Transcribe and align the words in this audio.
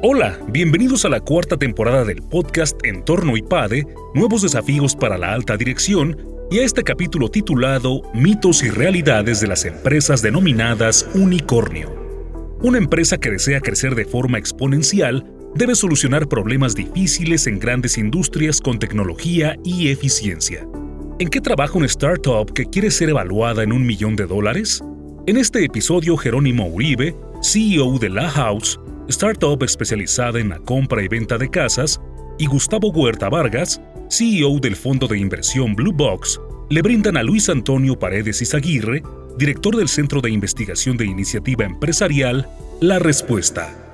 Hola, 0.00 0.38
bienvenidos 0.46 1.04
a 1.04 1.08
la 1.08 1.18
cuarta 1.18 1.56
temporada 1.56 2.04
del 2.04 2.22
podcast 2.22 2.78
Entorno 2.84 3.36
IPADE, 3.36 3.84
Nuevos 4.14 4.42
Desafíos 4.42 4.94
para 4.94 5.18
la 5.18 5.32
Alta 5.32 5.56
Dirección, 5.56 6.16
y 6.52 6.60
a 6.60 6.62
este 6.62 6.84
capítulo 6.84 7.28
titulado 7.28 8.02
Mitos 8.14 8.62
y 8.62 8.70
Realidades 8.70 9.40
de 9.40 9.48
las 9.48 9.64
Empresas 9.64 10.22
denominadas 10.22 11.04
Unicornio. 11.14 11.92
Una 12.62 12.78
empresa 12.78 13.18
que 13.18 13.32
desea 13.32 13.58
crecer 13.58 13.96
de 13.96 14.04
forma 14.04 14.38
exponencial 14.38 15.26
debe 15.56 15.74
solucionar 15.74 16.28
problemas 16.28 16.76
difíciles 16.76 17.48
en 17.48 17.58
grandes 17.58 17.98
industrias 17.98 18.60
con 18.60 18.78
tecnología 18.78 19.56
y 19.64 19.88
eficiencia. 19.88 20.64
¿En 21.18 21.28
qué 21.28 21.40
trabaja 21.40 21.76
una 21.76 21.86
startup 21.86 22.52
que 22.52 22.66
quiere 22.66 22.92
ser 22.92 23.08
evaluada 23.08 23.64
en 23.64 23.72
un 23.72 23.84
millón 23.84 24.14
de 24.14 24.26
dólares? 24.26 24.80
En 25.26 25.36
este 25.36 25.64
episodio, 25.64 26.16
Jerónimo 26.16 26.68
Uribe, 26.68 27.16
CEO 27.42 27.98
de 27.98 28.10
La 28.10 28.30
House, 28.30 28.78
startup 29.08 29.62
especializada 29.62 30.38
en 30.38 30.50
la 30.50 30.58
compra 30.58 31.02
y 31.02 31.08
venta 31.08 31.38
de 31.38 31.50
casas, 31.50 32.00
y 32.38 32.46
Gustavo 32.46 32.90
Huerta 32.90 33.28
Vargas, 33.28 33.80
CEO 34.10 34.60
del 34.60 34.76
fondo 34.76 35.08
de 35.08 35.18
inversión 35.18 35.74
Blue 35.74 35.92
Box, 35.92 36.40
le 36.70 36.82
brindan 36.82 37.16
a 37.16 37.22
Luis 37.22 37.48
Antonio 37.48 37.98
Paredes 37.98 38.42
Izaguirre, 38.42 39.02
director 39.36 39.76
del 39.76 39.88
Centro 39.88 40.20
de 40.20 40.30
Investigación 40.30 40.96
de 40.96 41.06
Iniciativa 41.06 41.64
Empresarial, 41.64 42.48
la 42.80 42.98
respuesta. 42.98 43.87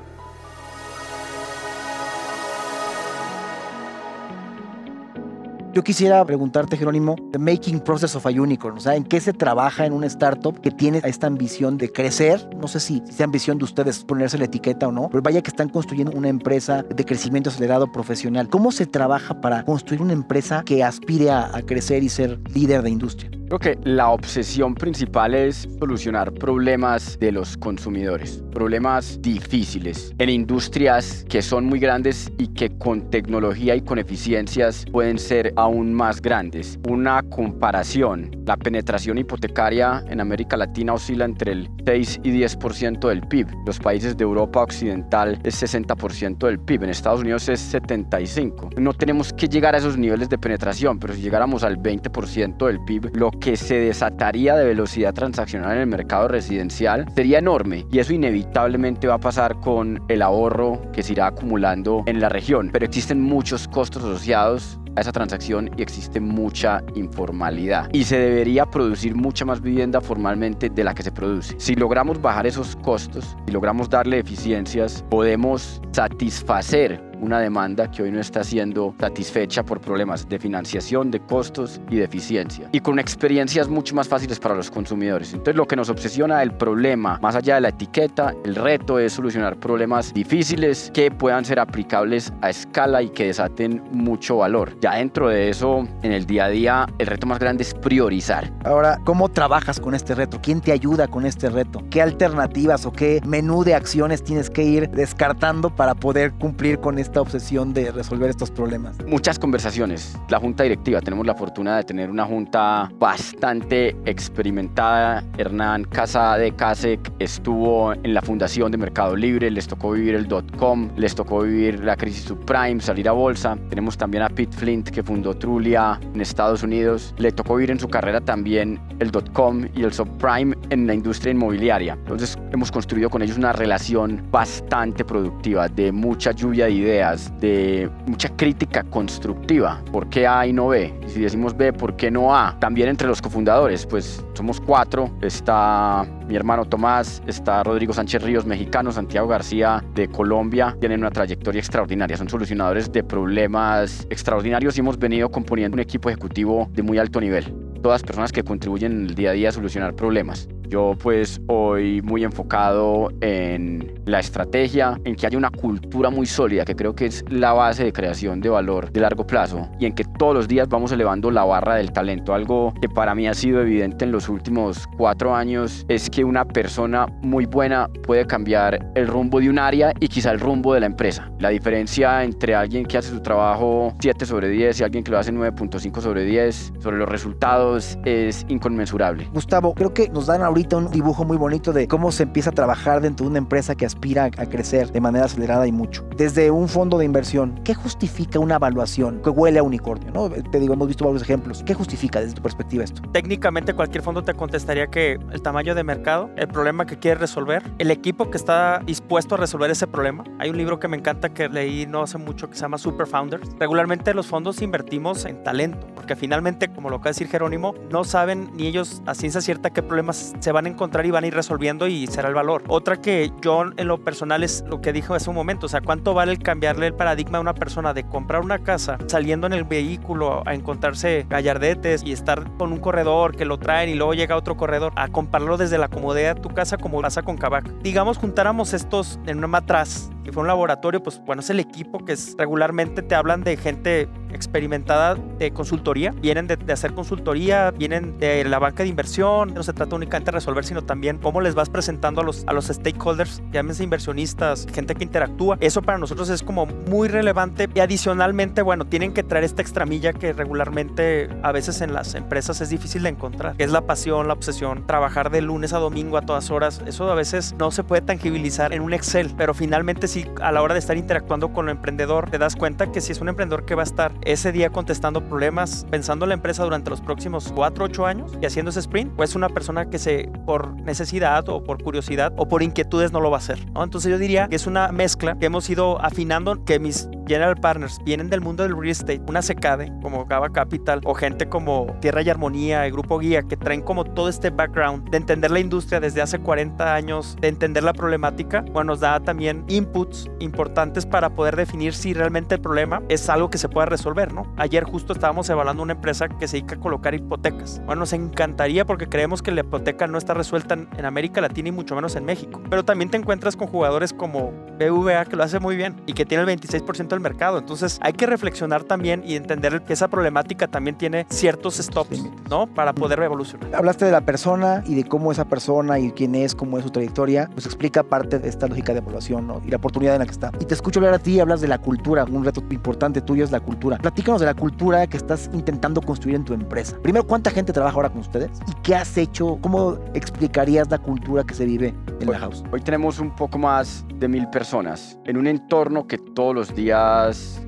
Yo 5.74 5.82
quisiera 5.82 6.24
preguntarte, 6.24 6.76
Jerónimo, 6.76 7.16
the 7.32 7.38
making 7.40 7.80
process 7.80 8.14
of 8.14 8.24
a 8.26 8.30
unicorn, 8.30 8.76
o 8.76 8.80
sea, 8.80 8.94
¿en 8.94 9.02
qué 9.02 9.20
se 9.20 9.32
trabaja 9.32 9.84
en 9.84 9.92
una 9.92 10.06
startup 10.06 10.60
que 10.60 10.70
tiene 10.70 11.00
esta 11.02 11.26
ambición 11.26 11.78
de 11.78 11.90
crecer? 11.90 12.48
No 12.56 12.68
sé 12.68 12.78
si, 12.78 13.02
si 13.10 13.24
ambición 13.24 13.58
de 13.58 13.64
ustedes 13.64 14.04
ponerse 14.04 14.38
la 14.38 14.44
etiqueta 14.44 14.86
o 14.86 14.92
no, 14.92 15.08
pero 15.10 15.20
vaya 15.20 15.42
que 15.42 15.50
están 15.50 15.68
construyendo 15.68 16.12
una 16.12 16.28
empresa 16.28 16.84
de 16.84 17.04
crecimiento 17.04 17.50
acelerado 17.50 17.90
profesional. 17.90 18.48
¿Cómo 18.48 18.70
se 18.70 18.86
trabaja 18.86 19.40
para 19.40 19.64
construir 19.64 20.00
una 20.00 20.12
empresa 20.12 20.62
que 20.64 20.84
aspire 20.84 21.32
a 21.32 21.50
crecer 21.66 22.04
y 22.04 22.08
ser 22.08 22.38
líder 22.54 22.82
de 22.82 22.90
industria? 22.90 23.34
Creo 23.46 23.58
que 23.58 23.78
la 23.84 24.08
obsesión 24.08 24.74
principal 24.74 25.34
es 25.34 25.68
solucionar 25.78 26.32
problemas 26.32 27.18
de 27.20 27.30
los 27.30 27.58
consumidores, 27.58 28.42
problemas 28.52 29.20
difíciles 29.20 30.14
en 30.18 30.30
industrias 30.30 31.26
que 31.28 31.42
son 31.42 31.66
muy 31.66 31.78
grandes 31.78 32.32
y 32.38 32.48
que 32.48 32.70
con 32.78 33.10
tecnología 33.10 33.76
y 33.76 33.82
con 33.82 33.98
eficiencias 33.98 34.86
pueden 34.90 35.18
ser 35.18 35.52
aún 35.64 35.94
más 35.94 36.20
grandes. 36.20 36.78
Una 36.88 37.22
comparación, 37.22 38.30
la 38.46 38.56
penetración 38.56 39.18
hipotecaria 39.18 40.04
en 40.08 40.20
América 40.20 40.56
Latina 40.56 40.92
oscila 40.92 41.24
entre 41.24 41.52
el 41.52 41.70
6 41.86 42.20
y 42.22 42.30
10% 42.30 43.08
del 43.08 43.22
PIB. 43.22 43.48
Los 43.66 43.78
países 43.78 44.16
de 44.16 44.24
Europa 44.24 44.62
Occidental 44.62 45.38
es 45.42 45.62
60% 45.62 46.46
del 46.46 46.58
PIB, 46.58 46.84
en 46.84 46.90
Estados 46.90 47.20
Unidos 47.20 47.48
es 47.48 47.74
75%. 47.74 48.78
No 48.78 48.92
tenemos 48.92 49.32
que 49.32 49.48
llegar 49.48 49.74
a 49.74 49.78
esos 49.78 49.96
niveles 49.96 50.28
de 50.28 50.38
penetración, 50.38 50.98
pero 50.98 51.14
si 51.14 51.22
llegáramos 51.22 51.64
al 51.64 51.78
20% 51.78 52.66
del 52.66 52.84
PIB, 52.84 53.16
lo 53.16 53.30
que 53.30 53.56
se 53.56 53.76
desataría 53.76 54.56
de 54.56 54.66
velocidad 54.66 55.14
transaccional 55.14 55.72
en 55.72 55.78
el 55.78 55.86
mercado 55.86 56.28
residencial 56.28 57.06
sería 57.14 57.38
enorme 57.38 57.86
y 57.90 58.00
eso 58.00 58.12
inevitablemente 58.12 59.06
va 59.06 59.14
a 59.14 59.20
pasar 59.20 59.58
con 59.60 60.02
el 60.08 60.20
ahorro 60.20 60.82
que 60.92 61.02
se 61.02 61.12
irá 61.12 61.28
acumulando 61.28 62.02
en 62.06 62.20
la 62.20 62.28
región. 62.28 62.68
Pero 62.70 62.84
existen 62.84 63.20
muchos 63.20 63.66
costos 63.68 64.02
asociados 64.04 64.78
a 64.96 65.00
esa 65.00 65.12
transacción 65.12 65.70
y 65.76 65.82
existe 65.82 66.20
mucha 66.20 66.82
informalidad. 66.94 67.88
Y 67.92 68.04
se 68.04 68.18
debería 68.18 68.66
producir 68.66 69.14
mucha 69.14 69.44
más 69.44 69.60
vivienda 69.60 70.00
formalmente 70.00 70.68
de 70.70 70.84
la 70.84 70.94
que 70.94 71.02
se 71.02 71.12
produce. 71.12 71.54
Si 71.58 71.74
logramos 71.74 72.20
bajar 72.20 72.46
esos 72.46 72.76
costos, 72.76 73.36
si 73.46 73.52
logramos 73.52 73.88
darle 73.88 74.18
eficiencias, 74.18 75.04
podemos 75.10 75.80
satisfacer 75.92 77.13
una 77.24 77.40
demanda 77.40 77.90
que 77.90 78.02
hoy 78.02 78.10
no 78.10 78.20
está 78.20 78.44
siendo 78.44 78.94
satisfecha 79.00 79.64
por 79.64 79.80
problemas 79.80 80.28
de 80.28 80.38
financiación, 80.38 81.10
de 81.10 81.20
costos 81.20 81.80
y 81.90 81.96
de 81.96 82.04
eficiencia. 82.04 82.68
Y 82.72 82.80
con 82.80 82.98
experiencias 82.98 83.68
mucho 83.68 83.94
más 83.94 84.08
fáciles 84.08 84.38
para 84.38 84.54
los 84.54 84.70
consumidores. 84.70 85.32
Entonces 85.32 85.56
lo 85.56 85.66
que 85.66 85.76
nos 85.76 85.88
obsesiona 85.88 86.42
el 86.42 86.52
problema, 86.52 87.18
más 87.22 87.34
allá 87.34 87.56
de 87.56 87.62
la 87.62 87.68
etiqueta, 87.70 88.34
el 88.44 88.54
reto 88.54 88.98
es 88.98 89.14
solucionar 89.14 89.56
problemas 89.58 90.12
difíciles 90.12 90.90
que 90.92 91.10
puedan 91.10 91.44
ser 91.44 91.58
aplicables 91.58 92.32
a 92.42 92.50
escala 92.50 93.02
y 93.02 93.08
que 93.08 93.26
desaten 93.26 93.82
mucho 93.92 94.38
valor. 94.38 94.78
Ya 94.80 94.96
dentro 94.96 95.28
de 95.28 95.48
eso, 95.48 95.88
en 96.02 96.12
el 96.12 96.26
día 96.26 96.44
a 96.46 96.48
día, 96.48 96.86
el 96.98 97.06
reto 97.06 97.26
más 97.26 97.38
grande 97.38 97.62
es 97.62 97.74
priorizar. 97.74 98.52
Ahora, 98.64 98.98
¿cómo 99.04 99.28
trabajas 99.30 99.80
con 99.80 99.94
este 99.94 100.14
reto? 100.14 100.40
¿Quién 100.42 100.60
te 100.60 100.72
ayuda 100.72 101.08
con 101.08 101.24
este 101.24 101.48
reto? 101.48 101.82
¿Qué 101.90 102.02
alternativas 102.02 102.86
o 102.86 102.92
qué 102.92 103.20
menú 103.26 103.64
de 103.64 103.74
acciones 103.74 104.22
tienes 104.22 104.50
que 104.50 104.62
ir 104.62 104.90
descartando 104.90 105.74
para 105.74 105.94
poder 105.94 106.32
cumplir 106.34 106.80
con 106.80 106.98
esta 107.14 107.20
obsesión 107.20 107.72
de 107.72 107.92
resolver 107.92 108.28
estos 108.28 108.50
problemas? 108.50 108.96
Muchas 109.06 109.38
conversaciones. 109.38 110.18
La 110.30 110.40
junta 110.40 110.64
directiva, 110.64 111.00
tenemos 111.00 111.24
la 111.24 111.36
fortuna 111.36 111.76
de 111.76 111.84
tener 111.84 112.10
una 112.10 112.24
junta 112.24 112.90
bastante 112.98 113.90
experimentada. 114.04 115.22
Hernán 115.38 115.84
Casa 115.84 116.36
de 116.36 116.50
Casec 116.50 117.12
estuvo 117.20 117.92
en 117.92 118.14
la 118.14 118.20
fundación 118.20 118.72
de 118.72 118.78
Mercado 118.78 119.14
Libre, 119.14 119.48
les 119.48 119.68
tocó 119.68 119.92
vivir 119.92 120.16
el 120.16 120.26
dot 120.26 120.56
com, 120.56 120.90
les 120.96 121.14
tocó 121.14 121.42
vivir 121.42 121.84
la 121.84 121.94
crisis 121.94 122.24
subprime, 122.24 122.80
salir 122.80 123.08
a 123.08 123.12
bolsa. 123.12 123.56
Tenemos 123.68 123.96
también 123.96 124.24
a 124.24 124.28
Pete 124.28 124.56
Flint 124.56 124.88
que 124.88 125.04
fundó 125.04 125.34
Trulia 125.34 126.00
en 126.14 126.20
Estados 126.20 126.64
Unidos. 126.64 127.14
Le 127.18 127.30
tocó 127.30 127.54
vivir 127.54 127.70
en 127.70 127.78
su 127.78 127.86
carrera 127.86 128.20
también 128.22 128.80
el 128.98 129.12
dot 129.12 129.32
com 129.32 129.68
y 129.72 129.84
el 129.84 129.92
subprime 129.92 130.56
en 130.70 130.88
la 130.88 130.94
industria 130.94 131.30
inmobiliaria. 131.30 131.92
Entonces 131.92 132.36
hemos 132.50 132.72
construido 132.72 133.08
con 133.08 133.22
ellos 133.22 133.38
una 133.38 133.52
relación 133.52 134.20
bastante 134.32 135.04
productiva 135.04 135.68
de 135.68 135.92
mucha 135.92 136.32
lluvia 136.32 136.64
de 136.64 136.72
ideas, 136.72 137.03
de 137.40 137.90
mucha 138.06 138.28
crítica 138.30 138.82
constructiva. 138.84 139.82
¿Por 139.92 140.08
qué 140.08 140.26
A 140.26 140.46
y 140.46 140.52
no 140.52 140.68
B? 140.68 140.92
Y 141.06 141.10
si 141.10 141.20
decimos 141.20 141.56
B, 141.56 141.72
¿por 141.72 141.96
qué 141.96 142.10
no 142.10 142.34
A? 142.34 142.56
También 142.60 142.88
entre 142.88 143.06
los 143.06 143.20
cofundadores, 143.20 143.86
pues 143.86 144.24
somos 144.34 144.60
cuatro. 144.60 145.10
Está 145.20 146.06
mi 146.26 146.36
hermano 146.36 146.64
Tomás, 146.64 147.22
está 147.26 147.62
Rodrigo 147.62 147.92
Sánchez 147.92 148.22
Ríos, 148.22 148.46
mexicano, 148.46 148.90
Santiago 148.92 149.28
García 149.28 149.84
de 149.94 150.08
Colombia. 150.08 150.76
Tienen 150.80 151.00
una 151.00 151.10
trayectoria 151.10 151.58
extraordinaria, 151.58 152.16
son 152.16 152.28
solucionadores 152.28 152.90
de 152.90 153.04
problemas 153.04 154.06
extraordinarios 154.10 154.76
y 154.76 154.80
hemos 154.80 154.98
venido 154.98 155.30
componiendo 155.30 155.74
un 155.74 155.80
equipo 155.80 156.08
ejecutivo 156.08 156.68
de 156.72 156.82
muy 156.82 156.98
alto 156.98 157.20
nivel. 157.20 157.54
Todas 157.82 158.02
personas 158.02 158.32
que 158.32 158.42
contribuyen 158.42 158.92
en 158.92 159.06
el 159.06 159.14
día 159.14 159.30
a 159.30 159.32
día 159.34 159.50
a 159.50 159.52
solucionar 159.52 159.94
problemas. 159.94 160.48
Yo 160.68 160.94
pues 161.00 161.40
hoy 161.48 162.02
muy 162.02 162.24
enfocado 162.24 163.10
en 163.20 163.92
la 164.06 164.20
estrategia, 164.20 164.98
en 165.04 165.14
que 165.14 165.26
haya 165.26 165.38
una 165.38 165.50
cultura 165.50 166.10
muy 166.10 166.26
sólida, 166.26 166.64
que 166.64 166.74
creo 166.74 166.94
que 166.94 167.06
es 167.06 167.24
la 167.28 167.52
base 167.52 167.84
de 167.84 167.92
creación 167.92 168.40
de 168.40 168.48
valor 168.48 168.90
de 168.92 169.00
largo 169.00 169.26
plazo, 169.26 169.68
y 169.78 169.86
en 169.86 169.94
que 169.94 170.04
todos 170.18 170.34
los 170.34 170.48
días 170.48 170.68
vamos 170.68 170.92
elevando 170.92 171.30
la 171.30 171.44
barra 171.44 171.76
del 171.76 171.92
talento. 171.92 172.34
Algo 172.34 172.72
que 172.80 172.88
para 172.88 173.14
mí 173.14 173.26
ha 173.28 173.34
sido 173.34 173.60
evidente 173.60 174.04
en 174.04 174.12
los 174.12 174.28
últimos 174.28 174.86
cuatro 174.96 175.34
años 175.34 175.84
es 175.88 176.10
que 176.10 176.24
una 176.24 176.44
persona 176.44 177.06
muy 177.22 177.46
buena 177.46 177.88
puede 178.02 178.26
cambiar 178.26 178.92
el 178.94 179.06
rumbo 179.06 179.40
de 179.40 179.50
un 179.50 179.58
área 179.58 179.92
y 180.00 180.08
quizá 180.08 180.32
el 180.32 180.40
rumbo 180.40 180.74
de 180.74 180.80
la 180.80 180.86
empresa. 180.86 181.30
La 181.38 181.50
diferencia 181.50 182.24
entre 182.24 182.54
alguien 182.54 182.84
que 182.84 182.98
hace 182.98 183.10
su 183.10 183.20
trabajo 183.20 183.94
7 184.00 184.26
sobre 184.26 184.48
10 184.48 184.80
y 184.80 184.84
alguien 184.84 185.04
que 185.04 185.10
lo 185.10 185.18
hace 185.18 185.32
9.5 185.32 186.00
sobre 186.00 186.24
10 186.24 186.72
sobre 186.78 186.98
los 186.98 187.08
resultados 187.08 187.98
es 188.04 188.44
inconmensurable. 188.48 189.28
Gustavo, 189.32 189.74
creo 189.74 189.92
que 189.92 190.08
nos 190.08 190.26
dan 190.26 190.42
ahorita 190.42 190.63
un 190.72 190.90
dibujo 190.90 191.24
muy 191.24 191.36
bonito 191.36 191.72
de 191.72 191.86
cómo 191.86 192.10
se 192.10 192.24
empieza 192.24 192.50
a 192.50 192.52
trabajar 192.52 193.00
dentro 193.00 193.24
de 193.24 193.30
una 193.30 193.38
empresa 193.38 193.74
que 193.74 193.86
aspira 193.86 194.24
a 194.24 194.46
crecer 194.46 194.90
de 194.90 195.00
manera 195.00 195.26
acelerada 195.26 195.66
y 195.66 195.72
mucho. 195.72 196.04
Desde 196.16 196.50
un 196.50 196.68
fondo 196.68 196.98
de 196.98 197.04
inversión, 197.04 197.60
¿qué 197.64 197.74
justifica 197.74 198.38
una 198.38 198.56
evaluación 198.56 199.20
que 199.22 199.30
huele 199.30 199.58
a 199.58 199.62
unicornio? 199.62 200.10
¿no? 200.12 200.28
Te 200.28 200.58
digo, 200.58 200.74
hemos 200.74 200.88
visto 200.88 201.04
varios 201.04 201.22
ejemplos. 201.22 201.62
¿Qué 201.64 201.74
justifica 201.74 202.20
desde 202.20 202.34
tu 202.34 202.42
perspectiva 202.42 202.84
esto? 202.84 203.02
Técnicamente 203.12 203.74
cualquier 203.74 204.02
fondo 204.02 204.22
te 204.22 204.34
contestaría 204.34 204.88
que 204.88 205.18
el 205.32 205.42
tamaño 205.42 205.74
de 205.74 205.84
mercado, 205.84 206.30
el 206.36 206.48
problema 206.48 206.86
que 206.86 206.98
quiere 206.98 207.20
resolver, 207.20 207.62
el 207.78 207.90
equipo 207.90 208.30
que 208.30 208.36
está 208.36 208.80
dispuesto 208.84 209.34
a 209.34 209.38
resolver 209.38 209.70
ese 209.70 209.86
problema. 209.86 210.24
Hay 210.38 210.50
un 210.50 210.56
libro 210.56 210.78
que 210.80 210.88
me 210.88 210.96
encanta 210.96 211.28
que 211.28 211.48
leí 211.48 211.86
no 211.86 212.02
hace 212.02 212.18
mucho 212.18 212.48
que 212.48 212.54
se 212.54 212.62
llama 212.62 212.78
Super 212.78 213.06
Founders. 213.06 213.50
Regularmente 213.58 214.14
los 214.14 214.26
fondos 214.26 214.62
invertimos 214.62 215.24
en 215.24 215.42
talento, 215.42 215.86
porque 215.94 216.16
finalmente, 216.16 216.68
como 216.68 216.90
lo 216.90 216.96
acaba 216.96 217.10
de 217.10 217.10
decir 217.10 217.28
Jerónimo, 217.28 217.74
no 217.90 218.04
saben 218.04 218.50
ni 218.54 218.66
ellos 218.66 219.02
a 219.06 219.14
ciencia 219.14 219.40
cierta 219.40 219.70
qué 219.70 219.82
problemas 219.82 220.34
se 220.44 220.52
van 220.52 220.66
a 220.66 220.68
encontrar 220.68 221.06
y 221.06 221.10
van 221.10 221.24
a 221.24 221.26
ir 221.26 221.34
resolviendo 221.34 221.86
y 221.86 222.06
será 222.06 222.28
el 222.28 222.34
valor. 222.34 222.64
Otra 222.68 223.00
que 223.00 223.32
yo 223.40 223.64
en 223.78 223.88
lo 223.88 224.04
personal 224.04 224.44
es 224.44 224.62
lo 224.68 224.82
que 224.82 224.92
dijo 224.92 225.14
hace 225.14 225.30
un 225.30 225.36
momento, 225.36 225.64
o 225.64 225.68
sea, 225.70 225.80
¿cuánto 225.80 226.12
vale 226.12 226.32
el 226.32 226.38
cambiarle 226.38 226.88
el 226.88 226.94
paradigma 226.94 227.38
a 227.38 227.40
una 227.40 227.54
persona 227.54 227.94
de 227.94 228.06
comprar 228.06 228.42
una 228.42 228.58
casa 228.58 228.98
saliendo 229.06 229.46
en 229.46 229.54
el 229.54 229.64
vehículo 229.64 230.42
a 230.44 230.52
encontrarse 230.52 231.24
gallardetes 231.30 232.02
y 232.04 232.12
estar 232.12 232.44
con 232.58 232.72
un 232.72 232.78
corredor 232.78 233.34
que 233.34 233.46
lo 233.46 233.58
traen 233.58 233.88
y 233.88 233.94
luego 233.94 234.12
llega 234.12 234.36
otro 234.36 234.58
corredor 234.58 234.92
a 234.96 235.08
comprarlo 235.08 235.56
desde 235.56 235.78
la 235.78 235.88
comodidad 235.88 236.34
de 236.34 236.42
tu 236.42 236.50
casa 236.50 236.76
como 236.76 237.00
pasa 237.00 237.22
con 237.22 237.38
Kavak? 237.38 237.64
Digamos, 237.80 238.18
juntáramos 238.18 238.74
estos 238.74 239.18
en 239.24 239.38
una 239.38 239.46
matraz 239.46 240.10
Si 240.24 240.32
fue 240.32 240.40
un 240.40 240.46
laboratorio, 240.46 241.02
pues 241.02 241.20
bueno, 241.24 241.40
es 241.40 241.50
el 241.50 241.60
equipo 241.60 242.02
que 242.02 242.12
es, 242.12 242.34
regularmente 242.38 243.02
te 243.02 243.14
hablan 243.14 243.44
de 243.44 243.58
gente 243.58 244.08
experimentada 244.32 245.14
de 245.14 245.52
consultoría. 245.52 246.12
Vienen 246.12 246.46
de, 246.46 246.72
hacer 246.72 246.94
consultoría, 246.94 247.70
vienen 247.70 248.18
de 248.18 248.44
la 248.44 248.58
banca 248.58 248.82
de 248.82 248.88
inversión. 248.88 249.54
No 249.54 249.62
se 249.62 249.72
trata 249.72 249.96
únicamente 249.96 250.30
de 250.30 250.36
resolver, 250.36 250.64
sino 250.64 250.82
también 250.82 251.18
cómo 251.18 251.40
les 251.40 251.54
vas 251.54 251.68
presentando 251.68 252.22
a 252.22 252.24
los, 252.24 252.44
a 252.46 252.52
los 252.52 252.66
stakeholders, 252.66 253.42
llámense 253.52 253.84
inversionistas, 253.84 254.66
gente 254.72 254.94
que 254.94 255.04
interactúa. 255.04 255.58
Eso 255.60 255.82
para 255.82 255.98
nosotros 255.98 256.30
es 256.30 256.42
como 256.42 256.66
muy 256.66 257.08
relevante 257.08 257.68
y 257.74 257.80
adicionalmente, 257.80 258.62
bueno, 258.62 258.86
tienen 258.86 259.12
que 259.12 259.22
traer 259.22 259.44
esta 259.44 259.60
extramilla 259.60 260.14
que 260.14 260.32
regularmente 260.32 261.28
a 261.42 261.52
veces 261.52 261.82
en 261.82 261.92
las 261.92 262.14
empresas 262.14 262.60
es 262.62 262.70
difícil 262.70 263.02
de 263.02 263.10
encontrar, 263.10 263.56
que 263.56 263.64
es 263.64 263.70
la 263.70 263.82
pasión, 263.82 264.26
la 264.26 264.32
obsesión, 264.32 264.86
trabajar 264.86 265.30
de 265.30 265.42
lunes 265.42 265.72
a 265.72 265.78
domingo 265.78 266.16
a 266.16 266.22
todas 266.22 266.50
horas. 266.50 266.82
Eso 266.86 267.10
a 267.10 267.14
veces 267.14 267.54
no 267.58 267.70
se 267.70 267.84
puede 267.84 268.02
tangibilizar 268.02 268.72
en 268.72 268.80
un 268.80 268.94
Excel, 268.94 269.32
pero 269.36 269.52
finalmente 269.52 270.08
sí 270.14 270.24
a 270.40 270.52
la 270.52 270.62
hora 270.62 270.74
de 270.74 270.78
estar 270.78 270.96
interactuando 270.96 271.52
con 271.52 271.68
el 271.68 271.72
emprendedor 271.72 272.30
te 272.30 272.38
das 272.38 272.54
cuenta 272.54 272.92
que 272.92 273.00
si 273.00 273.10
es 273.10 273.20
un 273.20 273.28
emprendedor 273.28 273.64
que 273.64 273.74
va 273.74 273.82
a 273.82 273.84
estar 273.84 274.12
ese 274.22 274.52
día 274.52 274.70
contestando 274.70 275.20
problemas, 275.28 275.84
pensando 275.90 276.24
en 276.24 276.28
la 276.28 276.34
empresa 276.34 276.62
durante 276.62 276.88
los 276.88 277.00
próximos 277.00 277.52
4 277.52 277.84
8 277.84 278.06
años 278.06 278.38
y 278.40 278.46
haciendo 278.46 278.70
ese 278.70 278.78
sprint, 278.78 279.12
pues 279.16 279.34
una 279.34 279.48
persona 279.48 279.90
que 279.90 279.98
se 279.98 280.30
por 280.46 280.72
necesidad 280.82 281.48
o 281.48 281.64
por 281.64 281.82
curiosidad 281.82 282.32
o 282.36 282.46
por 282.46 282.62
inquietudes 282.62 283.10
no 283.10 283.20
lo 283.20 283.30
va 283.32 283.38
a 283.38 283.40
hacer. 283.40 283.58
Entonces 283.74 284.08
yo 284.08 284.18
diría 284.18 284.46
que 284.46 284.54
es 284.54 284.68
una 284.68 284.92
mezcla 284.92 285.36
que 285.36 285.46
hemos 285.46 285.68
ido 285.68 286.00
afinando, 286.00 286.64
que 286.64 286.78
mis 286.78 287.08
general 287.26 287.56
partners 287.56 287.98
vienen 288.04 288.30
del 288.30 288.40
mundo 288.40 288.62
del 288.62 288.76
real 288.76 288.90
estate, 288.90 289.22
una 289.26 289.42
secade 289.42 289.92
como 290.02 290.24
Gaba 290.26 290.50
Capital 290.50 291.00
o 291.04 291.14
gente 291.14 291.48
como 291.48 291.86
Tierra 292.00 292.22
y 292.22 292.30
Armonía, 292.30 292.86
el 292.86 292.92
Grupo 292.92 293.18
Guía, 293.18 293.42
que 293.42 293.56
traen 293.56 293.82
como 293.82 294.04
todo 294.04 294.28
este 294.28 294.50
background 294.50 295.10
de 295.10 295.16
entender 295.16 295.50
la 295.50 295.60
industria 295.60 296.00
desde 296.00 296.22
hace 296.22 296.38
40 296.38 296.94
años, 296.94 297.36
de 297.40 297.48
entender 297.48 297.82
la 297.82 297.92
problemática, 297.92 298.62
bueno, 298.72 298.84
nos 298.84 299.00
da 299.00 299.20
también 299.20 299.64
inputs 299.68 300.30
importantes 300.40 301.06
para 301.06 301.30
poder 301.30 301.56
definir 301.56 301.94
si 301.94 302.12
realmente 302.12 302.56
el 302.56 302.60
problema 302.60 303.02
es 303.08 303.28
algo 303.30 303.50
que 303.50 303.58
se 303.58 303.68
pueda 303.68 303.86
resolver, 303.86 304.32
¿no? 304.32 304.46
Ayer 304.56 304.84
justo 304.84 305.12
estábamos 305.12 305.48
evaluando 305.48 305.82
una 305.82 305.94
empresa 305.94 306.28
que 306.28 306.46
se 306.46 306.58
dedica 306.58 306.74
a 306.74 306.80
colocar 306.80 307.14
hipotecas. 307.14 307.80
Bueno, 307.86 308.00
nos 308.00 308.12
encantaría 308.12 308.84
porque 308.84 309.08
creemos 309.08 309.42
que 309.42 309.52
la 309.52 309.60
hipoteca 309.60 310.06
no 310.06 310.18
está 310.18 310.34
resuelta 310.34 310.74
en 310.74 311.04
América 311.04 311.40
Latina 311.40 311.70
y 311.70 311.72
mucho 311.72 311.94
menos 311.94 312.16
en 312.16 312.24
México. 312.24 312.60
Pero 312.68 312.84
también 312.84 313.10
te 313.10 313.16
encuentras 313.16 313.56
con 313.56 313.68
jugadores 313.68 314.12
como 314.12 314.52
BVA 314.78 315.24
que 315.24 315.36
lo 315.36 315.44
hace 315.44 315.58
muy 315.60 315.76
bien 315.76 316.00
y 316.06 316.12
que 316.12 316.26
tiene 316.26 316.44
el 316.44 316.58
26% 316.58 317.13
del 317.14 317.22
mercado. 317.22 317.58
Entonces 317.58 317.98
hay 318.02 318.12
que 318.12 318.26
reflexionar 318.26 318.84
también 318.84 319.22
y 319.24 319.36
entender 319.36 319.82
que 319.82 319.92
esa 319.92 320.08
problemática 320.08 320.68
también 320.68 320.96
tiene 320.96 321.26
ciertos 321.30 321.76
stops, 321.76 322.24
¿no? 322.50 322.66
Para 322.66 322.92
poder 322.92 323.20
evolucionar. 323.20 323.74
Hablaste 323.74 324.04
de 324.04 324.12
la 324.12 324.20
persona 324.20 324.82
y 324.86 324.94
de 324.94 325.04
cómo 325.04 325.32
esa 325.32 325.46
persona 325.46 325.98
y 325.98 326.12
quién 326.12 326.34
es, 326.34 326.54
cómo 326.54 326.78
es 326.78 326.84
su 326.84 326.90
trayectoria, 326.90 327.48
pues 327.52 327.66
explica 327.66 328.02
parte 328.02 328.38
de 328.38 328.48
esta 328.48 328.66
lógica 328.66 328.92
de 328.92 328.98
evaluación 328.98 329.46
¿no? 329.46 329.60
y 329.64 329.70
la 329.70 329.76
oportunidad 329.76 330.14
en 330.14 330.20
la 330.20 330.26
que 330.26 330.32
está. 330.32 330.50
Y 330.60 330.64
te 330.64 330.74
escucho 330.74 331.00
hablar 331.00 331.14
a 331.14 331.18
ti, 331.18 331.40
hablas 331.40 331.60
de 331.60 331.68
la 331.68 331.78
cultura, 331.78 332.24
un 332.24 332.44
reto 332.44 332.62
importante 332.70 333.20
tuyo 333.20 333.44
es 333.44 333.50
la 333.50 333.60
cultura. 333.60 333.98
Platícanos 333.98 334.40
de 334.40 334.46
la 334.46 334.54
cultura 334.54 335.06
que 335.06 335.16
estás 335.16 335.50
intentando 335.52 336.00
construir 336.00 336.36
en 336.36 336.44
tu 336.44 336.54
empresa. 336.54 336.96
Primero, 337.02 337.26
¿cuánta 337.26 337.50
gente 337.50 337.72
trabaja 337.72 337.96
ahora 337.96 338.10
con 338.10 338.20
ustedes? 338.20 338.50
¿Y 338.66 338.72
qué 338.82 338.94
has 338.94 339.16
hecho? 339.16 339.58
¿Cómo 339.60 339.98
explicarías 340.14 340.90
la 340.90 340.98
cultura 340.98 341.44
que 341.44 341.54
se 341.54 341.64
vive 341.64 341.94
en 342.20 342.30
la 342.30 342.38
house? 342.38 342.64
Hoy 342.72 342.80
tenemos 342.80 343.18
un 343.18 343.34
poco 343.34 343.58
más 343.58 344.04
de 344.14 344.28
mil 344.28 344.48
personas 344.48 345.18
en 345.24 345.36
un 345.36 345.46
entorno 345.46 346.06
que 346.06 346.18
todos 346.18 346.54
los 346.54 346.74
días 346.74 347.03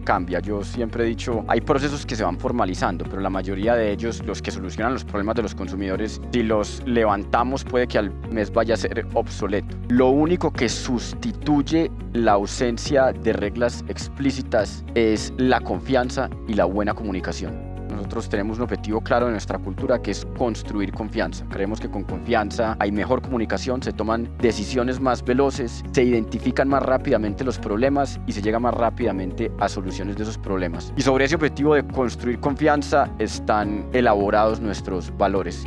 cambia. 0.05 0.41
Yo 0.41 0.63
siempre 0.63 1.05
he 1.05 1.07
dicho, 1.07 1.45
hay 1.49 1.61
procesos 1.61 2.07
que 2.07 2.17
se 2.17 2.25
van 2.25 2.39
formalizando, 2.39 3.05
pero 3.05 3.21
la 3.21 3.31
mayoría 3.31 3.75
de 3.75 3.93
ellos, 3.93 4.23
los 4.25 4.41
que 4.41 4.51
solucionan 4.51 4.95
los 4.95 5.05
problemas 5.05 5.37
de 5.37 5.43
los 5.43 5.55
consumidores, 5.55 6.21
si 6.33 6.43
los 6.43 6.83
levantamos 6.87 7.65
puede 7.65 7.87
que 7.87 7.99
al 7.99 8.11
mes 8.31 8.53
vaya 8.53 8.75
a 8.75 8.77
ser 8.77 9.07
obsoleto. 9.15 9.77
Lo 9.89 10.09
único 10.09 10.53
que 10.53 10.69
sustituye 10.69 11.91
la 12.13 12.33
ausencia 12.33 13.13
de 13.13 13.33
reglas 13.33 13.85
explícitas 13.89 14.85
es 14.95 15.33
la 15.37 15.61
confianza 15.61 16.31
y 16.49 16.55
la 16.55 16.65
buena 16.65 16.95
comunicación. 16.95 17.66
Nosotros 17.97 18.29
tenemos 18.29 18.59
un 18.59 18.65
objetivo 18.65 19.01
claro 19.01 19.27
en 19.27 19.33
nuestra 19.33 19.59
cultura 19.59 20.01
que 20.01 20.11
es 20.11 20.27
construir 20.37 20.93
confianza. 20.93 21.47
Creemos 21.49 21.81
que 21.81 21.91
con 21.91 22.05
confianza 22.05 22.77
hay 22.79 22.93
mejor 22.93 23.23
comunicación, 23.23 23.83
se 23.83 23.93
toman 23.93 24.29
decisiones 24.39 25.01
más 25.01 25.25
veloces, 25.25 25.83
se 25.93 26.05
identifican 26.05 26.69
más 26.69 26.83
rápidamente 26.83 27.43
los 27.43 27.59
problemas 27.59 28.21
y 28.27 28.33
se 28.33 28.43
llega 28.43 28.59
más 28.59 28.75
rápidamente 28.75 29.51
a 29.59 29.69
soluciones 29.69 30.17
de 30.17 30.25
esos 30.25 30.37
problemas. 30.37 30.93
Y 30.97 31.03
sobre 31.03 31.25
ese 31.25 31.37
objetivo 31.37 31.75
de 31.75 31.87
construir 31.87 32.39
confianza 32.39 33.11
están 33.19 33.87
elaborados 33.95 34.61
nuestros 34.61 35.17
valores. 35.17 35.67